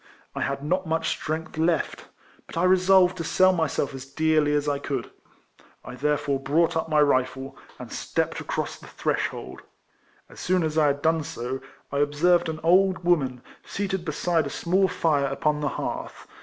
I 0.33 0.41
had 0.41 0.63
not 0.63 0.87
much 0.87 1.09
strength 1.09 1.59
left; 1.59 2.07
but 2.47 2.57
I 2.57 2.63
resolved 2.63 3.17
to 3.17 3.23
sell 3.23 3.53
myself 3.53 3.93
as 3.93 4.03
dearly 4.03 4.51
as 4.55 4.67
I 4.67 4.79
could. 4.79 5.11
I 5.85 5.93
therefore 5.93 6.39
brought 6.39 6.75
up 6.75 6.89
my 6.89 6.99
rifle, 7.01 7.55
and 7.77 7.91
stepped 7.91 8.39
across 8.39 8.79
the 8.79 8.87
threshold. 8.87 9.61
As 10.27 10.39
soon 10.39 10.63
as 10.63 10.75
I 10.75 10.87
had 10.87 11.03
done 11.03 11.21
so, 11.21 11.61
1 11.91 12.01
observed 12.01 12.49
an 12.49 12.59
old 12.63 13.03
woman 13.03 13.43
seated 13.63 14.03
beside 14.03 14.47
a 14.47 14.49
small 14.49 14.87
fire 14.87 15.27
upon 15.27 15.61
the 15.61 15.69
hearth. 15.77 16.25